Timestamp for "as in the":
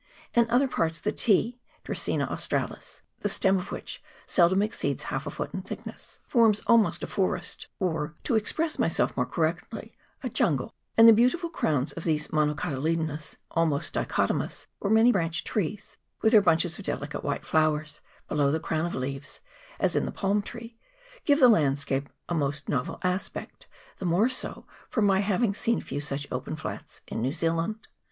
19.79-20.11